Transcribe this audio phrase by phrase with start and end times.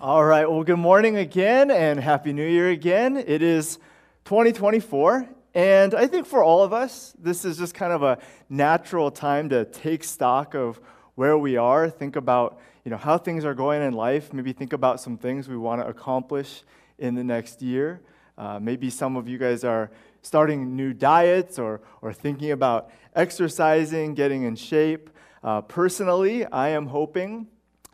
[0.00, 3.16] All right, well, good morning again and Happy New Year again.
[3.16, 3.80] It is
[4.26, 9.10] 2024, and I think for all of us, this is just kind of a natural
[9.10, 10.78] time to take stock of
[11.16, 14.72] where we are, think about you know, how things are going in life, maybe think
[14.72, 16.62] about some things we want to accomplish
[17.00, 18.00] in the next year.
[18.36, 19.90] Uh, maybe some of you guys are
[20.22, 25.10] starting new diets or, or thinking about exercising, getting in shape.
[25.42, 27.48] Uh, personally, I am hoping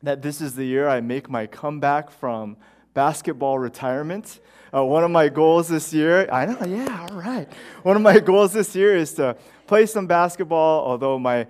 [0.04, 2.58] that this is the year I make my comeback from
[2.92, 4.40] basketball retirement.
[4.72, 7.48] Uh, one of my goals this year, I know, yeah, all right.
[7.82, 9.36] One of my goals this year is to
[9.66, 11.46] play some basketball, although my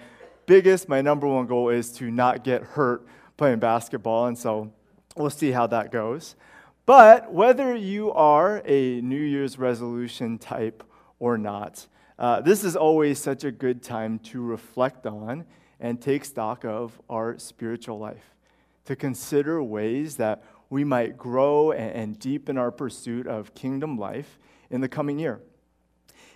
[0.47, 4.73] biggest, my number one goal is to not get hurt playing basketball, and so
[5.17, 6.37] we'll see how that goes.
[6.87, 10.85] But whether you are a New Year's resolution type
[11.19, 15.45] or not, uh, this is always such a good time to reflect on
[15.81, 18.34] and take stock of our spiritual life
[18.85, 24.39] to consider ways that we might grow and deepen our pursuit of kingdom life
[24.71, 25.41] in the coming year.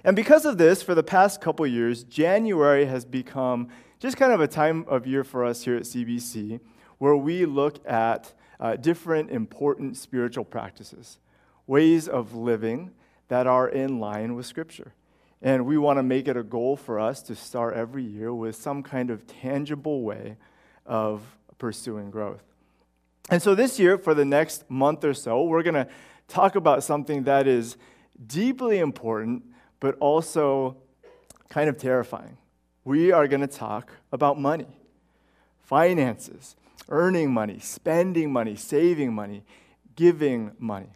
[0.05, 3.69] And because of this, for the past couple years, January has become
[3.99, 6.61] just kind of a time of year for us here at CBC
[6.99, 11.19] where we look at uh, different important spiritual practices,
[11.67, 12.91] ways of living
[13.29, 14.95] that are in line with Scripture.
[15.41, 18.57] And we want to make it a goal for us to start every year with
[18.57, 20.37] some kind of tangible way
[20.85, 22.43] of pursuing growth.
[23.31, 25.89] And so this year, for the next month or so, we're going to
[26.29, 27.77] talk about something that is
[28.27, 29.45] deeply important,
[29.81, 30.77] but also
[31.49, 32.39] kind of terrifying.
[32.85, 34.67] We are going to talk about money,
[35.63, 36.57] finances,
[36.89, 39.45] earning money, spending money, saving money,
[39.95, 40.91] giving money.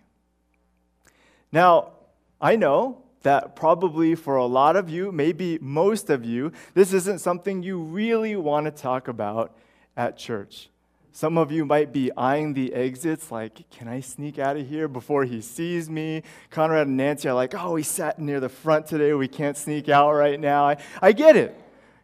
[1.51, 1.93] Now,
[2.41, 7.21] I know that probably for a lot of you, maybe most of you, this isn't
[7.21, 9.55] something you really want to talk about
[9.97, 10.69] at church.
[11.15, 14.89] Some of you might be eyeing the exits, like, can I sneak out of here
[14.89, 16.23] before he sees me?
[16.49, 19.13] Conrad and Nancy are like, oh, we sat near the front today.
[19.13, 20.67] We can't sneak out right now.
[20.67, 21.55] I, I get it.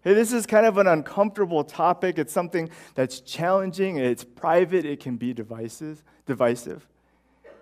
[0.04, 2.18] Hey, this is kind of an uncomfortable topic.
[2.18, 6.02] It's something that's challenging, it's private, it can be divisive.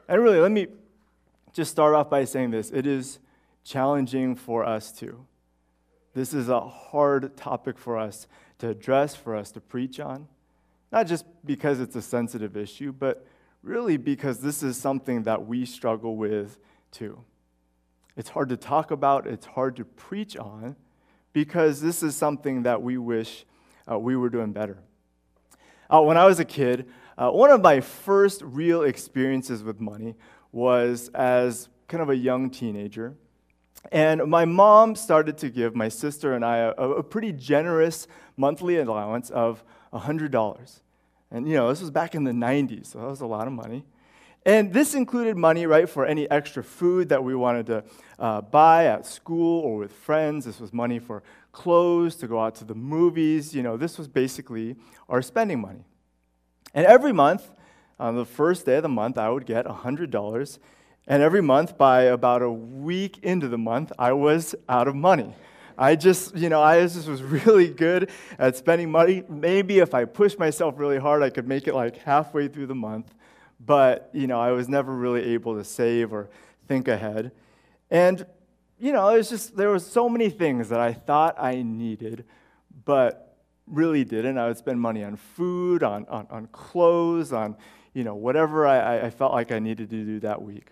[0.09, 0.66] And really, let me
[1.53, 3.20] just start off by saying this it is
[3.65, 5.26] challenging for us too.
[6.15, 8.26] This is a hard topic for us
[8.59, 10.28] to address, for us to preach on.
[10.93, 13.27] Not just because it's a sensitive issue, but
[13.62, 16.59] really because this is something that we struggle with
[16.93, 17.22] too.
[18.16, 20.77] It's hard to talk about, it's hard to preach on,
[21.33, 23.45] because this is something that we wish
[23.91, 24.78] uh, we were doing better.
[25.91, 30.15] Uh, when I was a kid, uh, one of my first real experiences with money
[30.50, 33.15] was as kind of a young teenager.
[33.92, 38.78] And my mom started to give my sister and I a, a pretty generous monthly
[38.78, 40.80] allowance of $100.
[41.30, 43.52] And, you know, this was back in the 90s, so that was a lot of
[43.52, 43.84] money.
[44.44, 47.84] And this included money, right, for any extra food that we wanted to
[48.20, 50.44] uh, buy at school or with friends.
[50.44, 53.53] This was money for clothes, to go out to the movies.
[53.53, 54.76] You know, this was basically
[55.08, 55.84] our spending money.
[56.74, 57.50] And every month,
[57.98, 60.58] on the first day of the month, I would get $100.
[61.06, 65.34] And every month, by about a week into the month, I was out of money.
[65.78, 69.22] I just, you know, I just was really good at spending money.
[69.28, 72.75] Maybe if I pushed myself really hard, I could make it like halfway through the
[72.75, 73.15] month.
[73.65, 76.28] But, you know, I was never really able to save or
[76.66, 77.33] think ahead.
[77.91, 78.27] And,
[78.78, 82.25] you know, it was just, there were so many things that I thought I needed,
[82.84, 84.39] but really didn't.
[84.39, 87.56] I would spend money on food, on, on, on clothes, on,
[87.95, 90.71] you know, whatever I, I felt like I needed to do that week.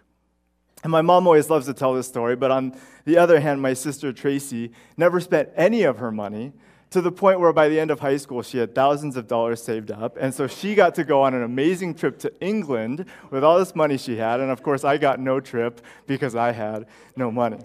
[0.85, 3.73] And my mom always loves to tell this story, but on the other hand, my
[3.73, 6.53] sister Tracy never spent any of her money
[6.91, 9.63] to the point where by the end of high school, she had thousands of dollars
[9.63, 10.17] saved up.
[10.21, 13.75] And so she got to go on an amazing trip to England with all this
[13.75, 14.41] money she had.
[14.41, 16.87] And of course, I got no trip because I had
[17.17, 17.61] no money.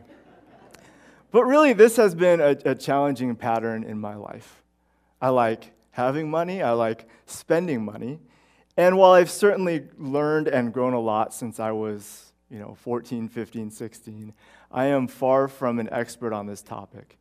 [1.31, 4.63] But really, this has been a, a challenging pattern in my life.
[5.22, 8.19] I like having money, I like spending money.
[8.78, 13.28] And while I've certainly learned and grown a lot since I was you know, 14,
[13.28, 14.34] 15, 16.
[14.72, 17.17] I am far from an expert on this topic.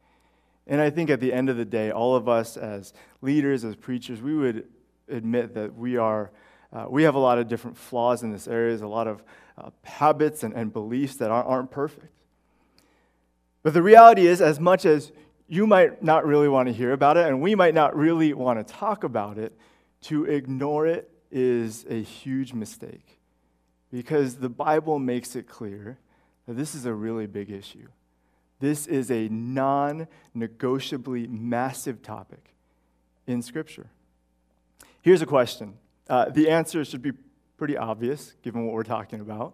[0.67, 2.93] And I think at the end of the day, all of us as
[3.23, 4.67] leaders, as preachers, we would
[5.09, 6.31] admit that we are,
[6.73, 9.23] uh, we have a lot of different flaws in this area, There's a lot of
[9.57, 12.13] uh, habits and, and beliefs that aren't, aren't perfect.
[13.63, 15.11] But the reality is, as much as
[15.49, 18.65] you might not really want to hear about it, and we might not really want
[18.65, 19.59] to talk about it,
[20.03, 23.18] to ignore it is a huge mistake
[23.91, 25.99] because the Bible makes it clear
[26.47, 27.89] that this is a really big issue.
[28.61, 32.55] This is a non negotiably massive topic
[33.27, 33.87] in Scripture.
[35.03, 35.75] Here's a question.
[36.09, 37.13] Uh, the answer should be
[37.59, 39.53] Pretty obvious, given what we're talking about.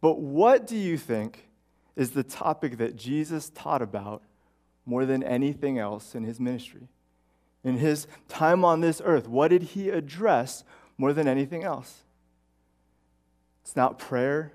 [0.00, 1.48] But what do you think
[1.96, 4.22] is the topic that Jesus taught about
[4.86, 6.86] more than anything else in his ministry?
[7.64, 10.62] In his time on this earth, what did he address
[10.96, 12.04] more than anything else?
[13.66, 14.52] It's not prayer,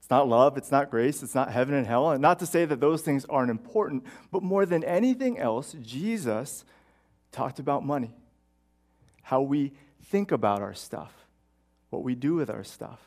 [0.00, 2.10] it's not love, it's not grace, it's not heaven and hell.
[2.10, 4.02] And not to say that those things aren't important,
[4.32, 6.64] but more than anything else, Jesus
[7.30, 8.10] talked about money,
[9.22, 9.74] how we
[10.06, 11.12] think about our stuff,
[11.90, 12.98] what we do with our stuff.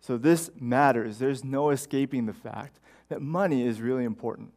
[0.00, 1.18] So this matters.
[1.18, 4.52] There's no escaping the fact that money is really important.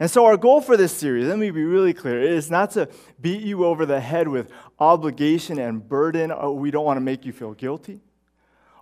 [0.00, 2.88] And so, our goal for this series, let me be really clear, is not to
[3.20, 6.32] beat you over the head with obligation and burden.
[6.34, 8.00] Oh, we don't want to make you feel guilty.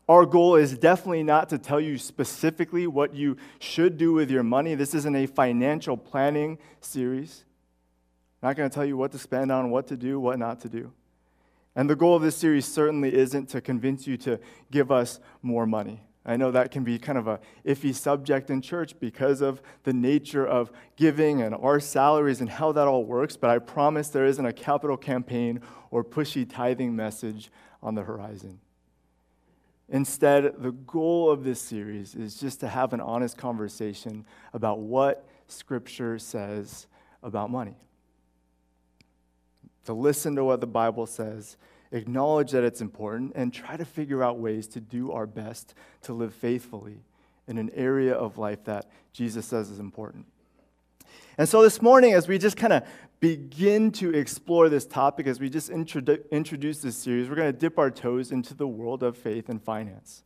[0.08, 4.42] Our goal is definitely not to tell you specifically what you should do with your
[4.42, 4.74] money.
[4.74, 7.44] This isn't a financial planning series.
[8.42, 10.60] I'm not going to tell you what to spend on, what to do, what not
[10.60, 10.92] to do.
[11.76, 15.66] And the goal of this series certainly isn't to convince you to give us more
[15.66, 16.02] money.
[16.24, 19.92] I know that can be kind of a iffy subject in church because of the
[19.92, 24.26] nature of giving and our salaries and how that all works, but I promise there
[24.26, 25.60] isn't a capital campaign
[25.90, 27.50] or pushy tithing message
[27.82, 28.60] on the horizon.
[29.88, 35.26] Instead, the goal of this series is just to have an honest conversation about what
[35.48, 36.86] Scripture says
[37.22, 37.76] about money.
[39.84, 41.56] To listen to what the Bible says
[41.92, 46.12] acknowledge that it's important, and try to figure out ways to do our best to
[46.12, 47.04] live faithfully
[47.46, 50.26] in an area of life that Jesus says is important.
[51.38, 52.82] And so this morning, as we just kind of
[53.20, 57.58] begin to explore this topic, as we just introdu- introduce this series, we're going to
[57.58, 60.24] dip our toes into the world of faith and finance.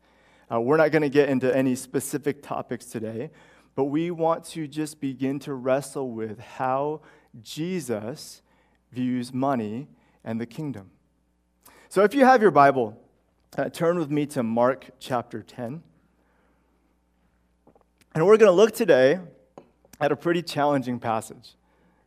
[0.53, 3.31] Uh, we're not going to get into any specific topics today,
[3.75, 7.01] but we want to just begin to wrestle with how
[7.43, 8.43] Jesus
[8.93, 9.89] views money
[10.25, 10.91] and the kingdom.
[11.89, 13.01] So if you have your Bible,
[13.57, 15.83] uh, turn with me to Mark chapter 10.
[18.15, 19.21] And we're going to look today
[20.01, 21.55] at a pretty challenging passage.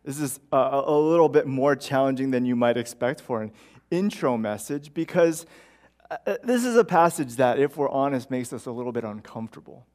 [0.03, 3.53] This is a, a little bit more challenging than you might expect for an
[3.89, 5.45] intro message because
[6.11, 9.05] uh, uh, this is a passage that, if we're honest, makes us a little bit
[9.05, 9.85] uncomfortable.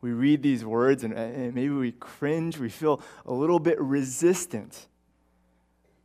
[0.00, 4.88] We read these words and, and maybe we cringe, we feel a little bit resistant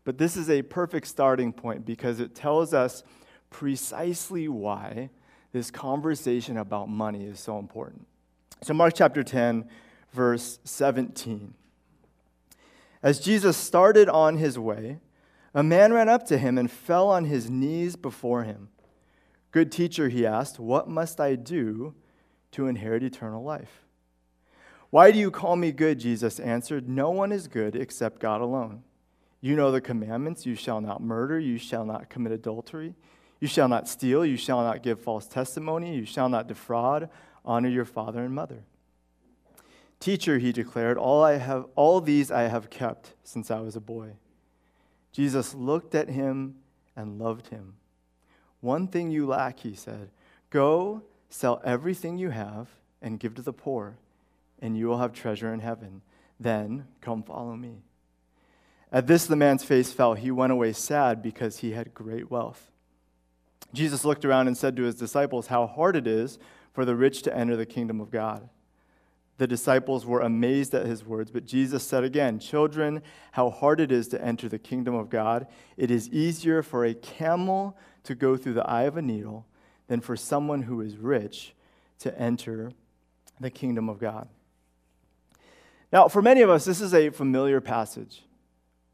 [0.03, 3.03] but this is a perfect starting point because it tells us
[3.49, 5.09] precisely why
[5.51, 8.07] this conversation about money is so important.
[8.61, 9.65] So, Mark chapter 10,
[10.11, 11.53] verse 17.
[13.01, 14.99] As Jesus started on his way,
[15.53, 18.69] a man ran up to him and fell on his knees before him.
[19.51, 21.93] Good teacher, he asked, what must I do
[22.51, 23.83] to inherit eternal life?
[24.89, 25.99] Why do you call me good?
[25.99, 28.83] Jesus answered, No one is good except God alone.
[29.43, 32.95] You know the commandments you shall not murder, you shall not commit adultery,
[33.41, 37.09] you shall not steal, you shall not give false testimony, you shall not defraud,
[37.43, 38.63] honor your father and mother.
[39.99, 43.81] Teacher, he declared, all, I have, all these I have kept since I was a
[43.81, 44.11] boy.
[45.11, 46.55] Jesus looked at him
[46.95, 47.73] and loved him.
[48.61, 50.09] One thing you lack, he said.
[50.51, 52.69] Go, sell everything you have,
[53.01, 53.97] and give to the poor,
[54.61, 56.01] and you will have treasure in heaven.
[56.39, 57.81] Then come follow me.
[58.93, 60.13] At this, the man's face fell.
[60.13, 62.71] He went away sad because he had great wealth.
[63.73, 66.37] Jesus looked around and said to his disciples, How hard it is
[66.71, 68.47] for the rich to enter the kingdom of God.
[69.39, 73.91] The disciples were amazed at his words, but Jesus said again, Children, how hard it
[73.91, 75.47] is to enter the kingdom of God.
[75.75, 79.47] It is easier for a camel to go through the eye of a needle
[79.87, 81.55] than for someone who is rich
[81.99, 82.71] to enter
[83.39, 84.27] the kingdom of God.
[85.91, 88.21] Now, for many of us, this is a familiar passage.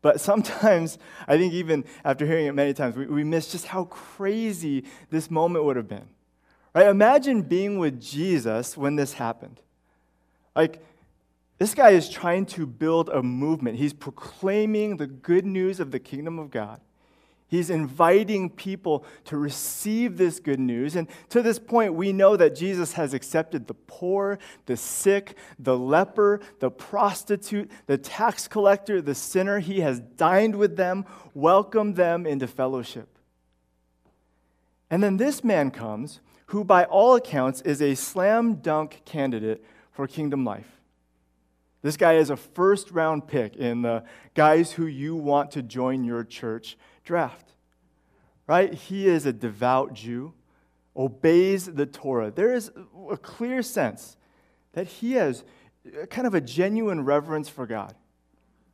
[0.01, 3.85] But sometimes, I think even after hearing it many times, we, we miss just how
[3.85, 6.07] crazy this moment would have been.
[6.73, 6.87] Right?
[6.87, 9.61] Imagine being with Jesus when this happened.
[10.55, 10.81] Like,
[11.57, 13.77] this guy is trying to build a movement.
[13.77, 16.79] He's proclaiming the good news of the kingdom of God.
[17.49, 20.95] He's inviting people to receive this good news.
[20.95, 24.37] And to this point, we know that Jesus has accepted the poor,
[24.67, 29.59] the sick, the leper, the prostitute, the tax collector, the sinner.
[29.59, 33.17] He has dined with them, welcomed them into fellowship.
[34.91, 40.05] And then this man comes, who by all accounts is a slam dunk candidate for
[40.05, 40.78] kingdom life.
[41.81, 46.03] This guy is a first round pick in the guys who you want to join
[46.03, 47.53] your church draft.
[48.47, 48.73] Right?
[48.73, 50.33] He is a devout Jew,
[50.95, 52.31] obeys the Torah.
[52.31, 52.71] There is
[53.09, 54.17] a clear sense
[54.73, 55.43] that he has
[56.09, 57.95] kind of a genuine reverence for God.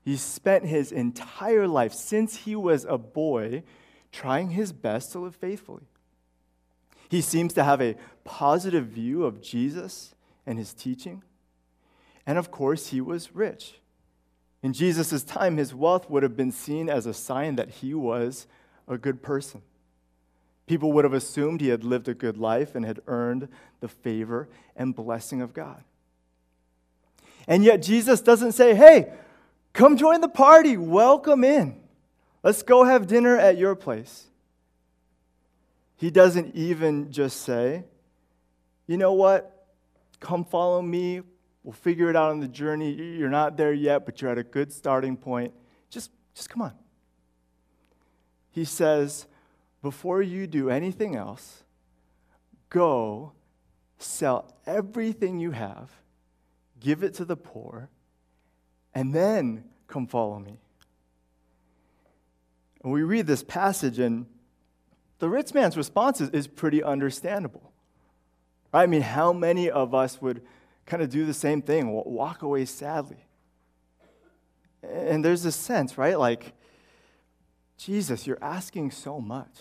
[0.03, 3.63] He spent his entire life, since he was a boy,
[4.11, 5.83] trying his best to live faithfully.
[7.09, 11.23] He seems to have a positive view of Jesus and his teaching.
[12.25, 13.75] And of course, he was rich.
[14.63, 18.47] In Jesus' time, his wealth would have been seen as a sign that he was
[18.87, 19.61] a good person.
[20.65, 23.47] People would have assumed he had lived a good life and had earned
[23.79, 25.83] the favor and blessing of God.
[27.47, 29.13] And yet, Jesus doesn't say, hey,
[29.73, 31.79] come join the party, welcome in.
[32.41, 34.25] Let's go have dinner at your place.
[35.97, 37.83] He doesn't even just say,
[38.87, 39.67] you know what?
[40.19, 41.21] Come follow me.
[41.65, 42.91] We'll figure it out on the journey.
[42.91, 45.51] You're not there yet, but you're at a good starting point.
[45.89, 46.73] Just, just come on.
[48.51, 49.25] He says,
[49.81, 51.63] before you do anything else,
[52.69, 53.31] go
[53.97, 55.89] sell everything you have,
[56.79, 57.89] give it to the poor,
[58.93, 60.59] and then come follow me.
[62.83, 64.27] And we read this passage, and
[65.17, 67.71] the rich man's response is, is pretty understandable.
[68.71, 68.83] Right?
[68.83, 70.43] I mean, how many of us would
[70.85, 73.25] kind of do the same thing, walk away sadly?
[74.83, 76.17] And there's this sense, right?
[76.17, 76.53] Like,
[77.77, 79.57] Jesus, you're asking so much.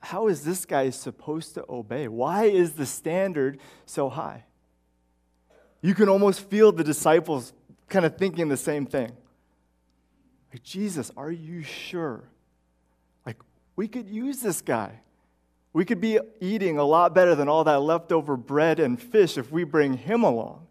[0.00, 2.08] How is this guy supposed to obey?
[2.08, 4.44] Why is the standard so high?
[5.80, 7.52] You can almost feel the disciples
[7.88, 9.12] kind of thinking the same thing.
[10.52, 12.24] Like, Jesus, are you sure?
[13.24, 13.36] Like,
[13.76, 15.00] we could use this guy.
[15.76, 19.52] We could be eating a lot better than all that leftover bread and fish if
[19.52, 20.66] we bring him along.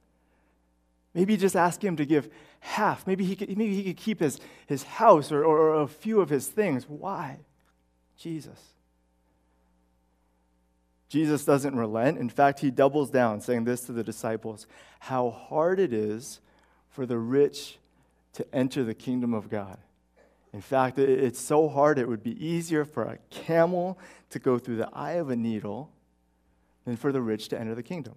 [1.13, 2.27] Maybe just ask him to give
[2.59, 3.05] half.
[3.05, 6.21] Maybe he could, maybe he could keep his, his house or, or, or a few
[6.21, 6.89] of his things.
[6.89, 7.38] Why?
[8.17, 8.59] Jesus.
[11.07, 12.17] Jesus doesn't relent.
[12.17, 14.65] In fact, he doubles down, saying this to the disciples
[15.01, 16.39] How hard it is
[16.89, 17.77] for the rich
[18.33, 19.77] to enter the kingdom of God.
[20.55, 24.77] In fact, it's so hard, it would be easier for a camel to go through
[24.77, 25.91] the eye of a needle
[26.85, 28.15] than for the rich to enter the kingdom.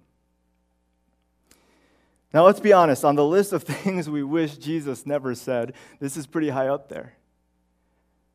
[2.33, 6.17] Now, let's be honest, on the list of things we wish Jesus never said, this
[6.17, 7.15] is pretty high up there.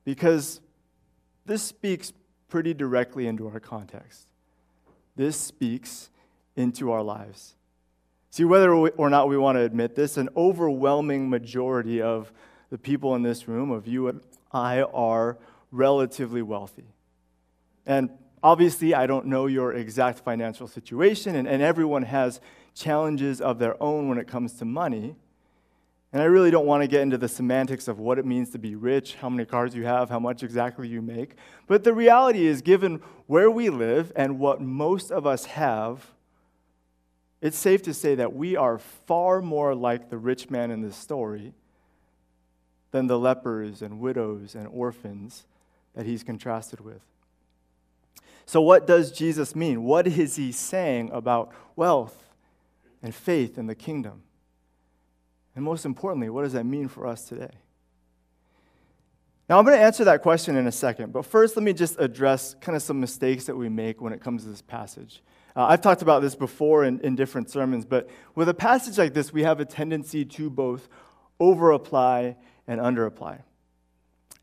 [0.03, 0.59] Because
[1.45, 2.11] this speaks
[2.49, 4.27] pretty directly into our context.
[5.15, 6.09] This speaks
[6.57, 7.55] into our lives.
[8.31, 12.33] See, whether or not we want to admit this, an overwhelming majority of
[12.73, 14.19] the people in this room, of you and
[14.51, 15.37] I, are
[15.69, 16.87] relatively wealthy.
[17.85, 18.09] And
[18.41, 22.41] obviously, I don't know your exact financial situation, and, and everyone has
[22.73, 25.15] challenges of their own when it comes to money.
[26.11, 28.57] And I really don't want to get into the semantics of what it means to
[28.57, 31.35] be rich, how many cars you have, how much exactly you make.
[31.67, 36.07] But the reality is, given where we live and what most of us have,
[37.39, 40.97] it's safe to say that we are far more like the rich man in this
[40.97, 41.53] story
[42.93, 45.45] than the lepers and widows and orphans
[45.95, 47.01] that he's contrasted with.
[48.45, 49.83] So, what does Jesus mean?
[49.83, 52.29] What is he saying about wealth
[53.01, 54.21] and faith in the kingdom?
[55.55, 57.49] And most importantly, what does that mean for us today?
[59.49, 61.99] Now, I'm going to answer that question in a second, but first, let me just
[61.99, 65.23] address kind of some mistakes that we make when it comes to this passage.
[65.55, 69.15] Uh, I've talked about this before in, in different sermons, but with a passage like
[69.15, 70.87] this, we have a tendency to both
[71.39, 72.35] over apply
[72.67, 73.39] and under apply.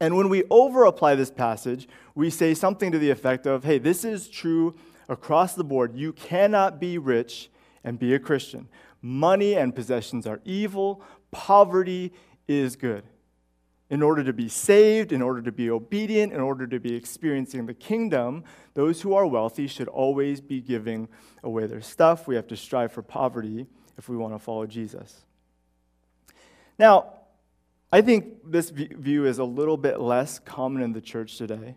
[0.01, 3.79] And when we over apply this passage, we say something to the effect of, hey,
[3.79, 4.75] this is true
[5.09, 5.95] across the board.
[5.95, 7.51] You cannot be rich
[7.85, 8.69] and be a Christian.
[9.03, 12.13] Money and possessions are evil, poverty
[12.49, 13.05] is good
[13.91, 17.67] in order to be saved, in order to be obedient, in order to be experiencing
[17.67, 21.09] the kingdom, those who are wealthy should always be giving
[21.43, 22.29] away their stuff.
[22.29, 23.67] We have to strive for poverty
[23.99, 25.27] if we want to follow Jesus.
[26.79, 27.15] Now,
[27.93, 31.77] I think this view is a little bit less common in the church today.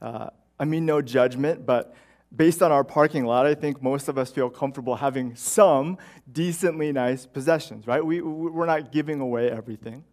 [0.00, 0.28] Uh,
[0.58, 1.94] I mean, no judgment, but
[2.34, 5.98] based on our parking lot, I think most of us feel comfortable having some
[6.32, 8.04] decently nice possessions, right?
[8.04, 10.04] We, we're not giving away everything.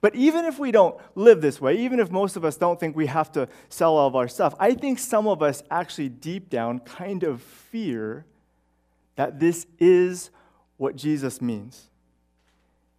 [0.00, 2.96] But even if we don't live this way, even if most of us don't think
[2.96, 6.48] we have to sell all of our stuff, I think some of us actually deep
[6.50, 8.24] down kind of fear
[9.16, 10.30] that this is
[10.76, 11.88] what Jesus means.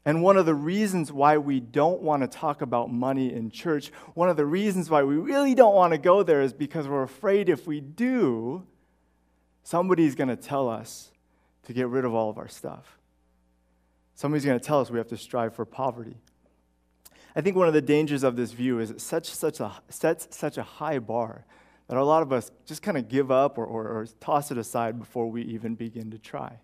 [0.05, 3.91] And one of the reasons why we don't want to talk about money in church,
[4.15, 7.03] one of the reasons why we really don't want to go there is because we're
[7.03, 8.65] afraid if we do,
[9.63, 11.11] somebody's going to tell us
[11.63, 12.97] to get rid of all of our stuff.
[14.15, 16.17] Somebody's going to tell us we have to strive for poverty.
[17.35, 20.27] I think one of the dangers of this view is it sets such a, sets
[20.31, 21.45] such a high bar
[21.87, 24.57] that a lot of us just kind of give up or, or, or toss it
[24.57, 26.59] aside before we even begin to try.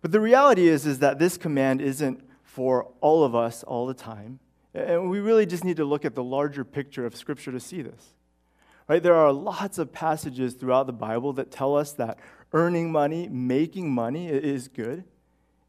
[0.00, 3.94] But the reality is, is that this command isn't for all of us all the
[3.94, 4.38] time.
[4.74, 7.82] And we really just need to look at the larger picture of Scripture to see
[7.82, 8.14] this.
[8.88, 9.02] Right?
[9.02, 12.18] There are lots of passages throughout the Bible that tell us that
[12.52, 15.04] earning money, making money is good.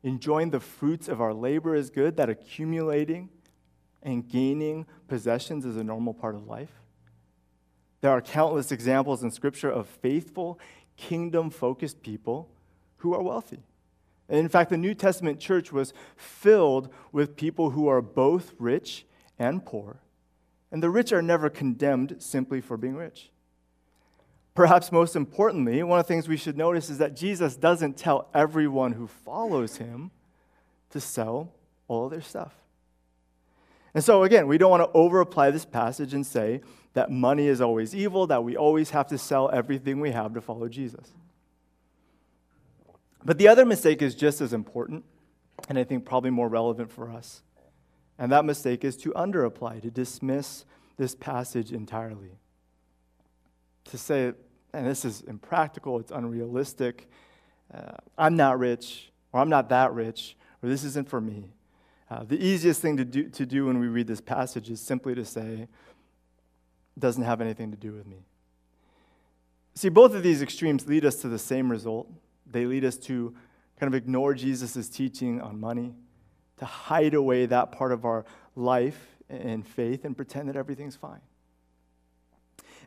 [0.03, 3.29] Enjoying the fruits of our labor is good, that accumulating
[4.01, 6.71] and gaining possessions is a normal part of life.
[8.01, 10.57] There are countless examples in Scripture of faithful,
[10.95, 12.50] kingdom focused people
[12.98, 13.63] who are wealthy.
[14.29, 19.05] And in fact, the New Testament church was filled with people who are both rich
[19.39, 20.01] and poor.
[20.71, 23.31] And the rich are never condemned simply for being rich.
[24.53, 28.29] Perhaps most importantly, one of the things we should notice is that Jesus doesn't tell
[28.33, 30.12] everyone who follows him
[30.91, 31.53] to sell
[31.88, 32.53] all their stuff.
[33.93, 36.62] And so, again, we don't want to over apply this passage and say
[36.93, 40.41] that money is always evil, that we always have to sell everything we have to
[40.41, 41.13] follow Jesus.
[43.23, 45.03] But the other mistake is just as important,
[45.67, 47.41] and I think probably more relevant for us.
[48.17, 50.65] And that mistake is to under apply, to dismiss
[50.97, 52.39] this passage entirely.
[53.85, 54.33] To say,
[54.73, 57.09] and this is impractical, it's unrealistic,
[57.73, 61.51] uh, I'm not rich, or I'm not that rich, or this isn't for me.
[62.09, 65.13] Uh, the easiest thing to do, to do when we read this passage is simply
[65.15, 65.67] to say,
[66.97, 68.25] doesn't have anything to do with me.
[69.75, 72.11] See, both of these extremes lead us to the same result.
[72.51, 73.35] They lead us to
[73.79, 75.93] kind of ignore Jesus' teaching on money,
[76.57, 78.25] to hide away that part of our
[78.55, 81.21] life and faith and pretend that everything's fine.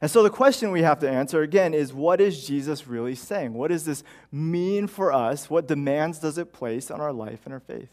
[0.00, 3.54] And so the question we have to answer again is what is Jesus really saying?
[3.54, 4.02] What does this
[4.33, 5.49] mean for us?
[5.49, 7.90] What demands does it place on our life and our faith?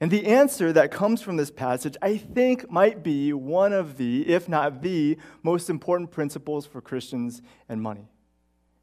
[0.00, 4.28] And the answer that comes from this passage, I think, might be one of the,
[4.28, 8.08] if not the, most important principles for Christians and money.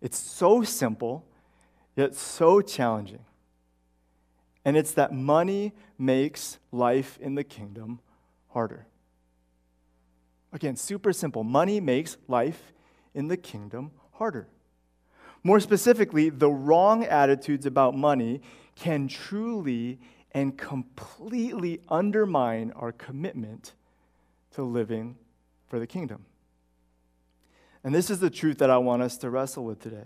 [0.02, 1.26] It's so simple,
[1.96, 3.26] yet so challenging.
[4.66, 8.00] And it's that money makes life in the kingdom
[8.50, 8.88] harder.
[10.52, 11.44] Again, super simple.
[11.44, 12.74] Money makes life
[13.14, 14.48] in the kingdom harder.
[15.44, 18.42] More specifically, the wrong attitudes about money
[18.76, 20.00] can truly
[20.32, 23.74] and completely undermine our commitment
[24.52, 25.16] to living
[25.68, 26.26] for the kingdom.
[27.90, 30.06] And this is the truth that I want us to wrestle with today.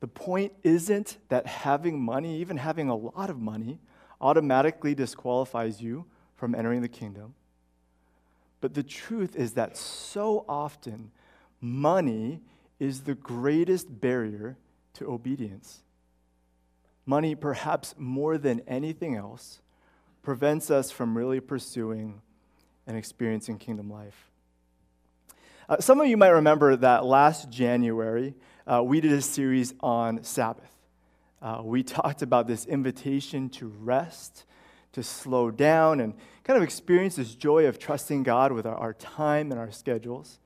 [0.00, 3.80] The point isn't that having money, even having a lot of money,
[4.20, 7.34] automatically disqualifies you from entering the kingdom.
[8.60, 11.12] But the truth is that so often,
[11.62, 12.42] money
[12.78, 14.58] is the greatest barrier
[14.96, 15.82] to obedience.
[17.06, 19.62] Money, perhaps more than anything else,
[20.22, 22.20] prevents us from really pursuing
[22.86, 24.30] and experiencing kingdom life.
[25.68, 28.34] Uh, some of you might remember that last January,
[28.68, 30.70] uh, we did a series on Sabbath.
[31.42, 34.44] Uh, we talked about this invitation to rest,
[34.92, 38.94] to slow down, and kind of experience this joy of trusting God with our, our
[38.94, 40.38] time and our schedules.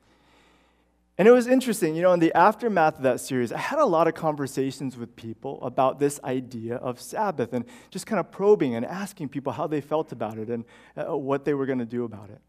[1.19, 3.85] And it was interesting, you know, in the aftermath of that series, I had a
[3.85, 8.75] lot of conversations with people about this idea of Sabbath and just kind of probing
[8.75, 10.65] and asking people how they felt about it and
[10.97, 12.41] uh, what they were going to do about it.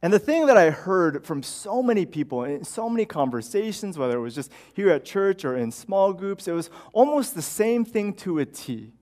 [0.00, 4.16] And the thing that I heard from so many people in so many conversations, whether
[4.16, 7.84] it was just here at church or in small groups, it was almost the same
[7.84, 8.92] thing to a T.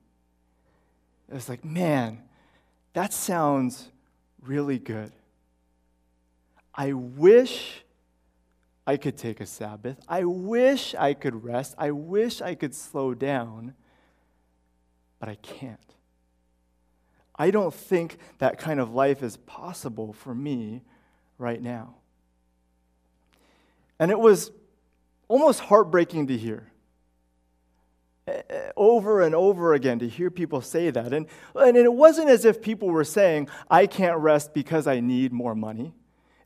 [1.29, 2.23] It was like, man,
[2.93, 3.91] that sounds
[4.41, 5.11] really good.
[6.73, 7.83] I wish
[8.87, 9.99] I could take a Sabbath.
[10.07, 11.75] I wish I could rest.
[11.77, 13.75] I wish I could slow down,
[15.19, 15.86] but I can't.
[17.37, 20.81] I don't think that kind of life is possible for me
[21.37, 21.95] right now.
[23.99, 24.51] And it was
[25.27, 26.71] almost heartbreaking to hear.
[28.27, 31.13] Eh, eh, over and over again to hear people say that.
[31.13, 35.31] And, and it wasn't as if people were saying, I can't rest because I need
[35.31, 35.93] more money.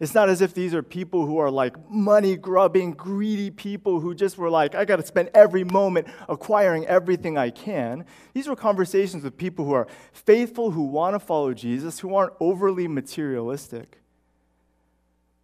[0.01, 4.15] It's not as if these are people who are like money grubbing, greedy people who
[4.15, 8.05] just were like, I got to spend every moment acquiring everything I can.
[8.33, 12.33] These were conversations with people who are faithful, who want to follow Jesus, who aren't
[12.39, 13.99] overly materialistic.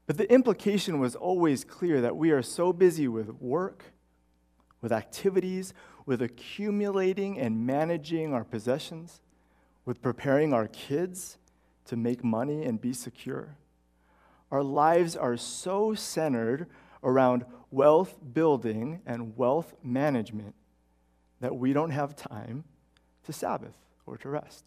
[0.07, 3.83] But the implication was always clear that we are so busy with work,
[4.81, 5.75] with activities,
[6.07, 9.21] with accumulating and managing our possessions,
[9.85, 11.37] with preparing our kids
[11.85, 13.55] to make money and be secure
[14.51, 16.67] our lives are so centered
[17.03, 20.55] around wealth building and wealth management
[21.41, 22.63] that we don't have time
[23.23, 24.65] to Sabbath or to rest.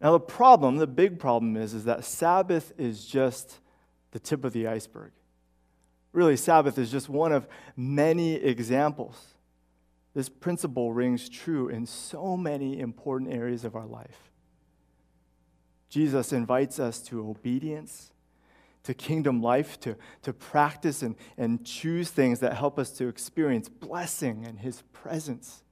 [0.00, 3.60] Now, the problem, the big problem is, is that Sabbath is just
[4.10, 5.12] the tip of the iceberg.
[6.12, 9.34] Really, Sabbath is just one of many examples.
[10.14, 14.30] This principle rings true in so many important areas of our life.
[15.94, 18.10] Jesus invites us to obedience,
[18.82, 23.68] to kingdom life, to, to practice and, and choose things that help us to experience
[23.68, 25.62] blessing and his presence.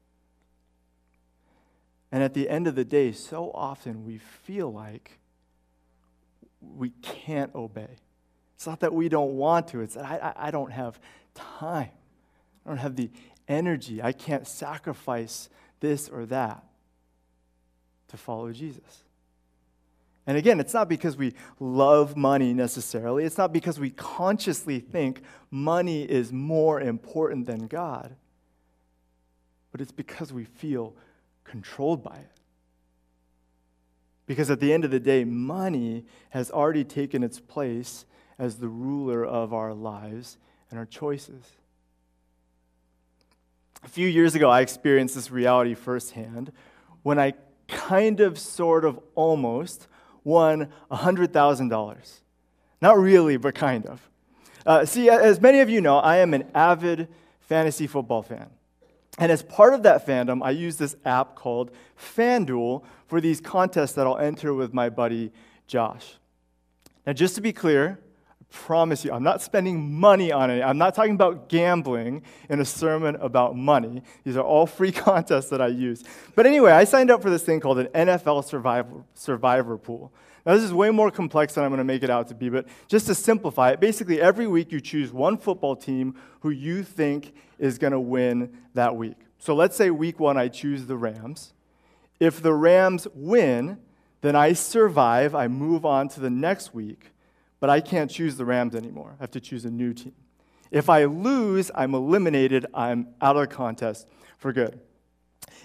[2.13, 5.19] And at the end of the day, so often we feel like
[6.61, 7.97] we can't obey.
[8.55, 11.01] It's not that we don't want to, it's that I, I, I don't have
[11.35, 11.91] time.
[12.65, 13.11] I don't have the
[13.49, 14.01] energy.
[14.01, 15.49] I can't sacrifice
[15.81, 16.63] this or that
[18.07, 19.03] to follow Jesus.
[20.27, 23.25] And again, it's not because we love money necessarily.
[23.25, 28.15] It's not because we consciously think money is more important than God.
[29.73, 30.95] But it's because we feel
[31.45, 32.31] controlled by it.
[34.27, 38.05] Because at the end of the day, money has already taken its place
[38.39, 40.39] as the ruler of our lives
[40.71, 41.45] and our choices.
[43.83, 46.53] A few years ago, I experienced this reality firsthand
[47.03, 47.35] when I
[47.67, 49.89] kind of, sort of, almost
[50.25, 52.21] won $100,000.
[52.81, 54.09] Not really, but kind of.
[54.65, 57.09] Uh, see, as many of you know, I am an avid
[57.41, 58.49] fantasy football fan.
[59.19, 63.93] And as part of that fandom, I use this app called FanDuel for these contests
[63.93, 65.33] that I'll enter with my buddy
[65.67, 66.15] Josh.
[67.07, 67.99] Now, just to be clear,
[68.53, 70.62] promise you, I'm not spending money on it.
[70.62, 74.03] I'm not talking about gambling in a sermon about money.
[74.25, 76.05] These are all free contests that I use.
[76.35, 80.12] But anyway, I signed up for this thing called an NFL Survivor, Survivor Pool.
[80.45, 82.49] Now, this is way more complex than I'm going to make it out to be,
[82.49, 86.83] but just to simplify it, basically every week you choose one football team who you
[86.83, 89.17] think is going to win that week.
[89.38, 91.53] So let's say week one I choose the Rams.
[92.19, 93.79] If the Rams win,
[94.21, 97.12] then I survive, I move on to the next week,
[97.62, 99.14] but I can't choose the Rams anymore.
[99.20, 100.16] I have to choose a new team.
[100.72, 104.81] If I lose, I'm eliminated, I'm out of the contest for good.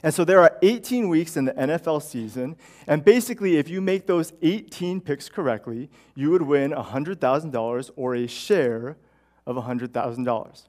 [0.03, 2.55] And so there are 18 weeks in the NFL season.
[2.86, 8.27] And basically, if you make those 18 picks correctly, you would win $100,000 or a
[8.27, 8.95] share
[9.47, 10.63] of $100,000.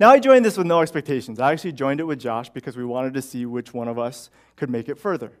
[0.00, 1.38] Now, I joined this with no expectations.
[1.38, 4.30] I actually joined it with Josh because we wanted to see which one of us
[4.56, 5.32] could make it further.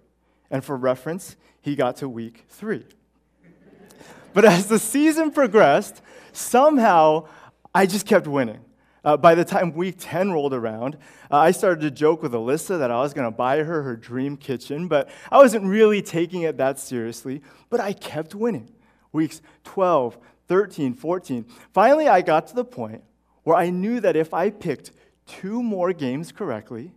[0.50, 2.84] And for reference, he got to week three.
[4.34, 7.26] But as the season progressed, somehow
[7.74, 8.60] I just kept winning.
[9.04, 10.96] Uh, by the time week 10 rolled around,
[11.30, 13.96] uh, I started to joke with Alyssa that I was going to buy her her
[13.96, 17.42] dream kitchen, but I wasn't really taking it that seriously.
[17.68, 18.70] But I kept winning.
[19.12, 20.18] Weeks 12,
[20.48, 21.44] 13, 14.
[21.72, 23.02] Finally, I got to the point
[23.44, 24.90] where I knew that if I picked
[25.26, 26.92] two more games correctly,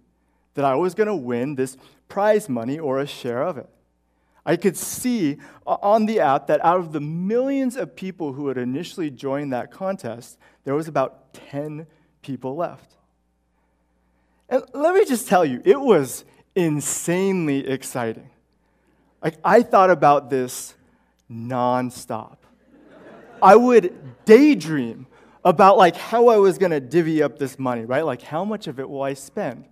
[0.53, 3.69] that I was going to win this prize money or a share of it.
[4.47, 8.47] I could see uh, on the app that out of the millions of people who
[8.47, 11.85] had initially joined that contest, there was about 10
[12.21, 12.95] people left.
[14.47, 16.23] And let me just tell you, it was
[16.55, 18.29] insanely exciting.
[19.21, 20.75] Like, I thought about this
[21.29, 22.37] nonstop.
[23.41, 25.07] I would daydream
[25.43, 28.05] about like how I was going to divvy up this money, right?
[28.05, 29.65] Like how much of it will I spend?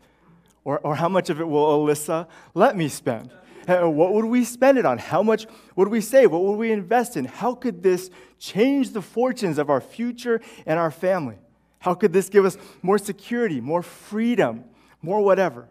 [0.66, 3.32] Or, or how much of it will Alyssa let me spend?
[3.68, 4.98] What would we spend it on?
[4.98, 6.32] How much would we save?
[6.32, 7.26] What would we invest in?
[7.26, 11.38] How could this change the fortunes of our future and our family?
[11.80, 14.66] How could this give us more security, more freedom,
[15.02, 15.68] more whatever?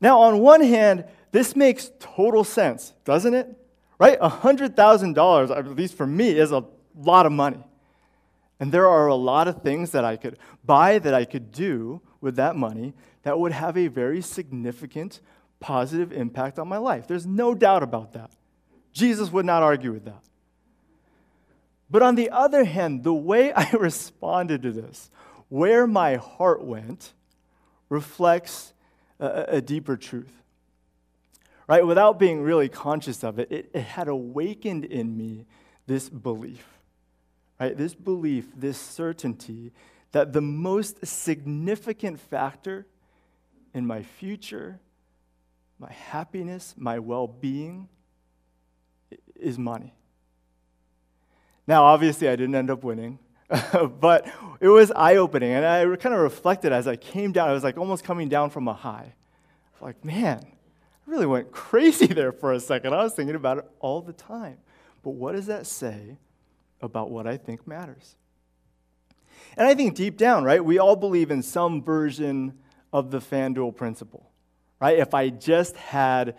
[0.00, 3.56] Now, on one hand, this makes total sense, doesn't it?
[3.98, 4.18] Right?
[4.20, 7.64] $100,000, at least for me, is a lot of money.
[8.60, 12.00] And there are a lot of things that I could buy, that I could do
[12.20, 15.20] with that money that would have a very significant
[15.64, 17.06] positive impact on my life.
[17.06, 18.30] There's no doubt about that.
[18.92, 20.22] Jesus would not argue with that.
[21.88, 25.08] But on the other hand, the way I responded to this,
[25.48, 27.14] where my heart went,
[27.88, 28.74] reflects
[29.18, 30.32] a, a deeper truth.
[31.66, 31.86] Right?
[31.86, 35.46] Without being really conscious of it, it, it had awakened in me
[35.86, 36.66] this belief.
[37.58, 37.74] Right?
[37.74, 39.72] This belief, this certainty
[40.12, 42.86] that the most significant factor
[43.72, 44.78] in my future,
[45.78, 47.88] my happiness, my well being
[49.36, 49.94] is money.
[51.66, 53.18] Now, obviously, I didn't end up winning,
[54.00, 55.52] but it was eye opening.
[55.52, 57.48] And I kind of reflected as I came down.
[57.48, 59.14] I was like almost coming down from a high.
[59.80, 62.94] Like, man, I really went crazy there for a second.
[62.94, 64.58] I was thinking about it all the time.
[65.02, 66.16] But what does that say
[66.80, 68.16] about what I think matters?
[69.56, 72.58] And I think deep down, right, we all believe in some version
[72.92, 74.30] of the FanDuel principle,
[74.84, 74.98] right?
[74.98, 76.36] If I just had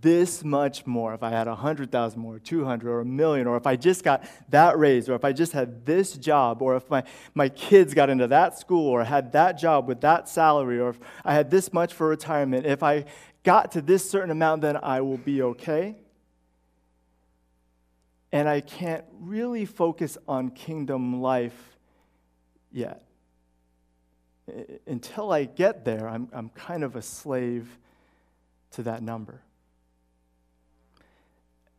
[0.00, 3.76] this much more, if I had 100,000 more, 200 or a million, or if I
[3.76, 7.04] just got that raise, or if I just had this job, or if my,
[7.36, 10.98] my kids got into that school, or had that job with that salary, or if
[11.24, 13.04] I had this much for retirement, if I
[13.44, 15.94] got to this certain amount, then I will be okay.
[18.32, 21.76] And I can't really focus on kingdom life
[22.72, 23.04] yet.
[24.86, 27.78] Until I get there, I'm, I'm kind of a slave
[28.72, 29.42] to that number.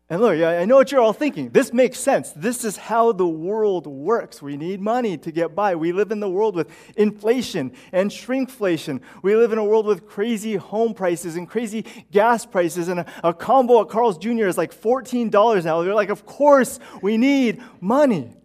[0.10, 1.50] And look, I know what you're all thinking.
[1.50, 2.32] This makes sense.
[2.32, 4.42] This is how the world works.
[4.42, 5.76] We need money to get by.
[5.76, 9.02] We live in the world with inflation and shrinkflation.
[9.24, 12.90] We live in a world with crazy home prices and crazy gas prices.
[12.90, 14.46] And a, a combo at Carl's Jr.
[14.46, 15.82] is like $14 now.
[15.82, 18.36] They're like, of course, we need money.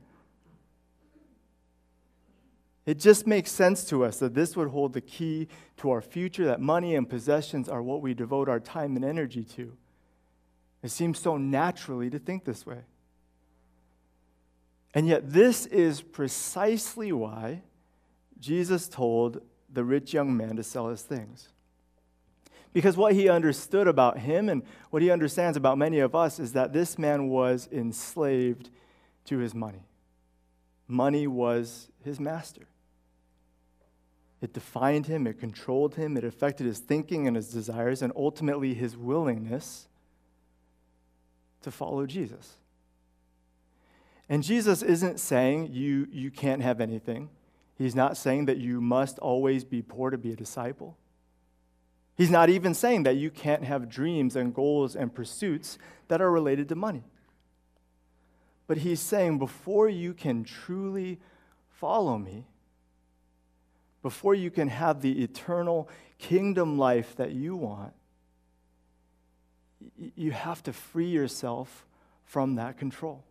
[2.89, 6.47] It just makes sense to us that this would hold the key to our future,
[6.47, 9.77] that money and possessions are what we devote our time and energy to.
[10.83, 12.79] It seems so naturally to think this way.
[14.95, 17.61] And yet, this is precisely why
[18.41, 21.51] Jesus told the rich young man to sell his things.
[22.73, 26.55] Because what he understood about him and what he understands about many of us is
[26.55, 28.71] that this man was enslaved
[29.27, 29.83] to his money.
[30.87, 32.67] Money was his master.
[34.41, 38.75] It defined him, it controlled him, it affected his thinking and his desires, and ultimately
[38.75, 39.89] his willingness
[41.63, 42.55] to follow Jesus.
[44.29, 47.31] And Jesus isn't saying you, you can't have anything.
[47.77, 50.97] He's not saying that you must always be poor to be a disciple.
[52.17, 56.31] He's not even saying that you can't have dreams and goals and pursuits that are
[56.31, 57.05] related to money.
[58.67, 61.21] But he's saying before you can truly
[61.71, 62.45] follow me,
[64.03, 67.93] before you can have the eternal kingdom life that you want,
[70.17, 71.87] you have to free yourself
[72.25, 73.25] from that control.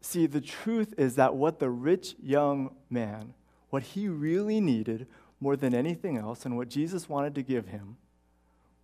[0.00, 3.34] See, the truth is that what the rich young man,
[3.70, 5.06] what he really needed
[5.40, 7.96] more than anything else, and what Jesus wanted to give him,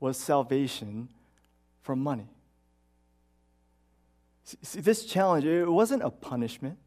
[0.01, 1.09] was salvation
[1.81, 2.29] from money.
[4.45, 6.79] See, this challenge, it wasn't a punishment,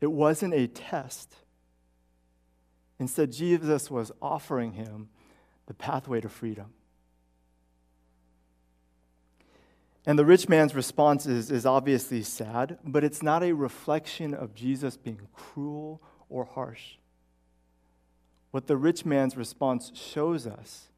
[0.00, 1.34] it wasn't a test.
[3.00, 5.08] Instead, Jesus was offering him
[5.66, 6.66] the pathway to freedom.
[10.04, 14.54] And the rich man's response is, is obviously sad, but it's not a reflection of
[14.54, 16.96] Jesus being cruel or harsh.
[18.50, 20.90] What the rich man's response shows us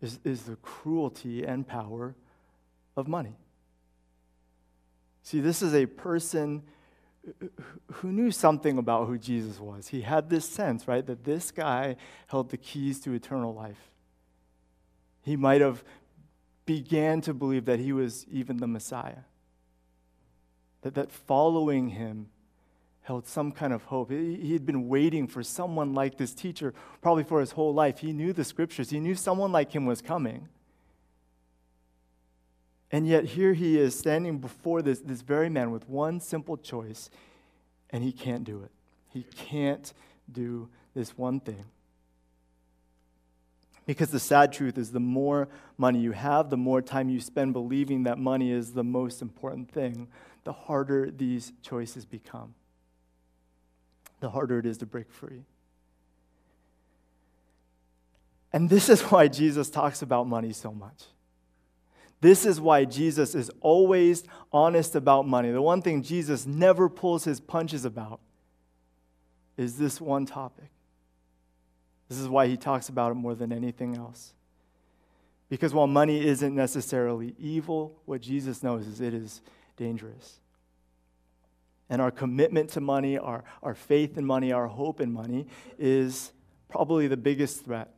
[0.00, 2.14] is, is the cruelty and power
[2.96, 3.36] of money.
[5.22, 6.62] See, this is a person
[7.92, 9.88] who knew something about who Jesus was.
[9.88, 13.90] He had this sense, right, that this guy held the keys to eternal life.
[15.22, 15.84] He might have
[16.64, 19.24] began to believe that he was even the Messiah.
[20.82, 22.28] That, that following him
[23.02, 24.10] held some kind of hope.
[24.10, 27.98] He had been waiting for someone like this teacher probably for his whole life.
[27.98, 30.48] He knew the scriptures, he knew someone like him was coming.
[32.92, 37.08] And yet, here he is standing before this, this very man with one simple choice,
[37.88, 38.70] and he can't do it.
[39.08, 39.92] He can't
[40.30, 41.64] do this one thing.
[43.86, 47.54] Because the sad truth is, the more money you have, the more time you spend
[47.54, 50.08] believing that money is the most important thing,
[50.44, 52.54] the harder these choices become.
[54.20, 55.44] The harder it is to break free.
[58.52, 61.04] And this is why Jesus talks about money so much.
[62.22, 65.50] This is why Jesus is always honest about money.
[65.50, 68.20] The one thing Jesus never pulls his punches about
[69.56, 70.70] is this one topic.
[72.08, 74.34] This is why he talks about it more than anything else.
[75.48, 79.40] Because while money isn't necessarily evil, what Jesus knows is it is
[79.76, 80.38] dangerous.
[81.90, 86.30] And our commitment to money, our, our faith in money, our hope in money is
[86.68, 87.92] probably the biggest threat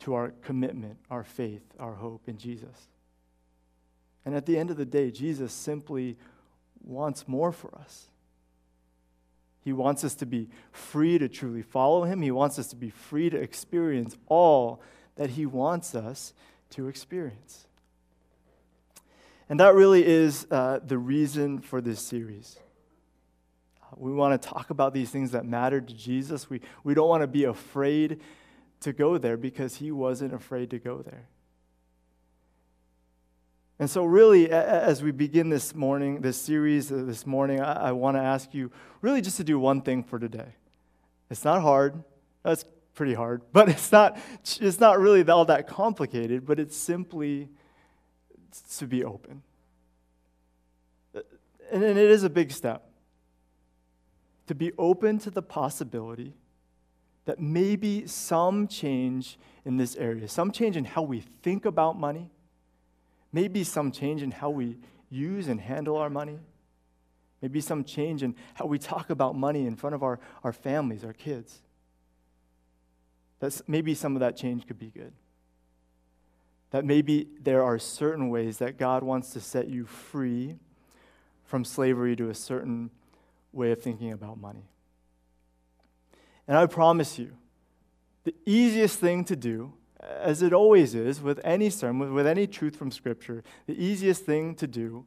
[0.00, 2.86] to our commitment, our faith, our hope in Jesus.
[4.24, 6.16] And at the end of the day, Jesus simply
[6.82, 8.08] wants more for us.
[9.62, 12.22] He wants us to be free to truly follow Him.
[12.22, 14.80] He wants us to be free to experience all
[15.16, 16.32] that He wants us
[16.70, 17.66] to experience.
[19.48, 22.58] And that really is uh, the reason for this series.
[23.96, 26.48] We want to talk about these things that matter to Jesus.
[26.48, 28.20] We, we don't want to be afraid
[28.80, 31.26] to go there because He wasn't afraid to go there.
[33.80, 38.18] And so, really, as we begin this morning, this series uh, this morning, I, want
[38.18, 40.54] to ask you really just to do one thing for today.
[41.30, 42.04] It's not hard.
[42.42, 44.18] That's pretty hard, but it's not,
[44.60, 47.48] it's not really all that complicated, but it's simply
[48.76, 49.40] to be open.
[51.72, 52.84] And it is a big step
[54.46, 56.34] to be open to the possibility
[57.24, 62.30] that maybe some change in this area, some change in how we think about money,
[63.32, 66.38] maybe some change in how we use and handle our money,
[67.42, 71.04] maybe some change in how we talk about money in front of our, our families,
[71.04, 71.62] our kids.
[73.40, 75.12] That's, maybe some of that change could be good.
[76.70, 80.56] That maybe there are certain ways that God wants to set you free
[81.44, 82.90] from slavery to a certain
[83.52, 84.68] way of thinking about money.
[86.46, 87.32] And I promise you,
[88.24, 92.76] the easiest thing to do, as it always is with any sermon, with any truth
[92.76, 95.04] from Scripture, the easiest thing to do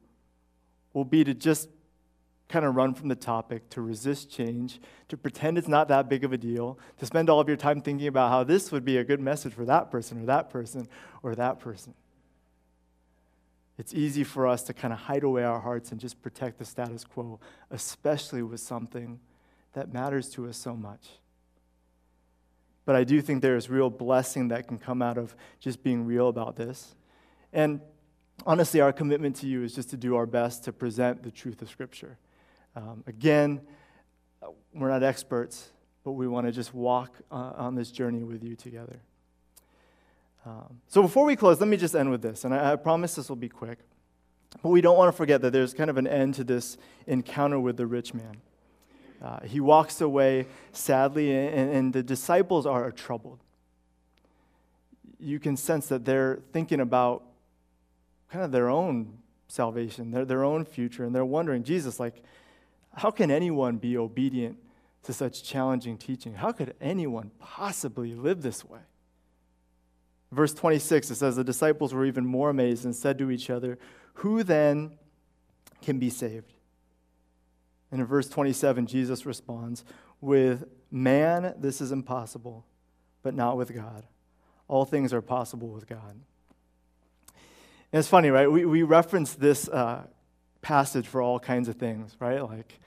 [0.93, 1.69] will be to just
[2.49, 6.23] kind of run from the topic, to resist change, to pretend it's not that big
[6.23, 8.97] of a deal, to spend all of your time thinking about how this would be
[8.97, 10.87] a good message for that person or that person
[11.23, 11.95] or that person.
[13.79, 16.65] It's easy for us to kind of hide away our hearts and just protect the
[16.65, 17.39] status quo,
[17.71, 19.19] especially with something
[19.73, 21.07] that matters to us so much.
[22.85, 26.05] But I do think there is real blessing that can come out of just being
[26.05, 26.95] real about this.
[27.53, 27.79] And
[28.45, 31.61] honestly, our commitment to you is just to do our best to present the truth
[31.61, 32.17] of Scripture.
[32.75, 33.61] Um, again,
[34.73, 35.69] we're not experts,
[36.03, 38.99] but we want to just walk uh, on this journey with you together.
[40.45, 43.15] Um, so before we close, let me just end with this, and I, I promise
[43.15, 43.79] this will be quick.
[44.61, 47.59] But we don't want to forget that there's kind of an end to this encounter
[47.59, 48.41] with the rich man.
[49.23, 53.39] Uh, he walks away sadly, and, and the disciples are troubled.
[55.17, 57.23] You can sense that they're thinking about
[58.29, 62.21] kind of their own salvation, their, their own future, and they're wondering, Jesus, like,
[62.95, 64.57] how can anyone be obedient
[65.03, 66.33] to such challenging teaching?
[66.33, 68.79] How could anyone possibly live this way?
[70.31, 73.77] Verse 26, it says, The disciples were even more amazed and said to each other,
[74.15, 74.97] Who then
[75.81, 76.53] can be saved?
[77.93, 79.85] And in verse 27, Jesus responds,
[80.19, 82.65] With man, this is impossible,
[83.21, 84.07] but not with God.
[84.67, 86.15] All things are possible with God.
[87.27, 88.51] And it's funny, right?
[88.51, 90.07] We, we reference this uh,
[90.63, 92.41] passage for all kinds of things, right?
[92.41, 92.79] Like,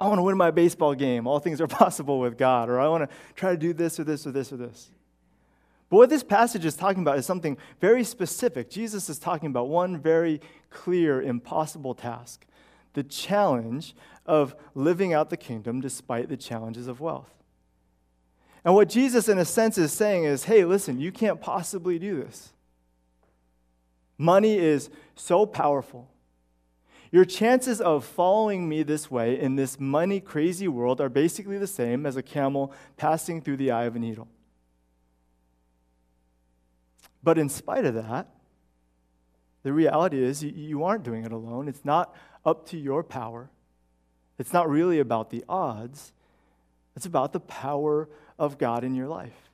[0.00, 1.26] I want to win my baseball game.
[1.26, 2.70] All things are possible with God.
[2.70, 4.90] Or I want to try to do this or this or this or this.
[5.90, 8.70] But what this passage is talking about is something very specific.
[8.70, 10.40] Jesus is talking about one very
[10.70, 12.46] clear, impossible task
[12.94, 13.94] the challenge
[14.26, 17.30] of living out the kingdom despite the challenges of wealth.
[18.64, 22.22] And what Jesus, in a sense, is saying is hey, listen, you can't possibly do
[22.22, 22.52] this.
[24.18, 26.10] Money is so powerful.
[27.10, 31.66] Your chances of following me this way in this money crazy world are basically the
[31.66, 34.28] same as a camel passing through the eye of a needle.
[37.22, 38.28] But in spite of that,
[39.62, 41.68] the reality is you aren't doing it alone.
[41.68, 43.50] It's not up to your power.
[44.38, 46.12] It's not really about the odds.
[46.96, 49.50] It's about the power of God in your life.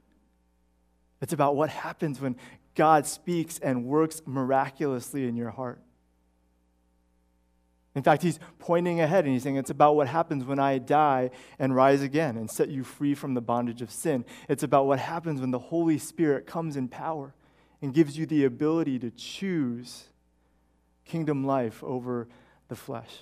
[1.20, 2.36] It's about what happens when
[2.74, 5.80] God speaks and works miraculously in your heart.
[7.94, 11.30] In fact, he's pointing ahead and he's saying it's about what happens when I die
[11.58, 14.24] and rise again and set you free from the bondage of sin.
[14.48, 17.34] It's about what happens when the Holy Spirit comes in power
[17.80, 20.08] and gives you the ability to choose
[21.04, 22.28] kingdom life over
[22.68, 23.18] the flesh.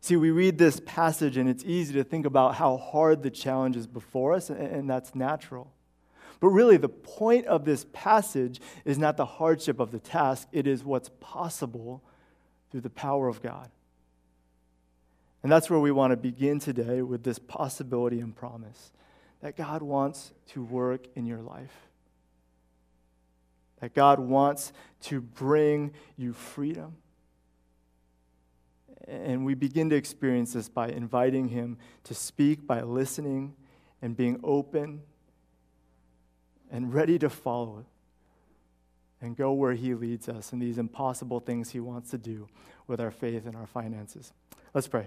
[0.00, 3.76] See, we read this passage and it's easy to think about how hard the challenge
[3.76, 5.72] is before us, and that's natural.
[6.40, 10.66] But really, the point of this passage is not the hardship of the task, it
[10.66, 12.02] is what's possible
[12.70, 13.70] through the power of God.
[15.42, 18.92] And that's where we want to begin today with this possibility and promise
[19.40, 21.88] that God wants to work in your life
[23.80, 26.96] that God wants to bring you freedom.
[29.08, 33.54] And we begin to experience this by inviting Him to speak, by listening
[34.02, 35.02] and being open
[36.70, 37.86] and ready to follow
[39.20, 42.48] and go where He leads us in these impossible things He wants to do
[42.86, 44.32] with our faith and our finances.
[44.74, 45.06] Let's pray.